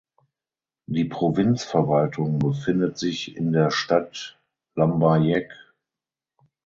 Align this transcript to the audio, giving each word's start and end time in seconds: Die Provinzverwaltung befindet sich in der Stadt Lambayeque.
Die 0.87 1.05
Provinzverwaltung 1.05 2.39
befindet 2.39 2.97
sich 2.97 3.35
in 3.37 3.51
der 3.51 3.69
Stadt 3.69 4.39
Lambayeque. 4.73 5.53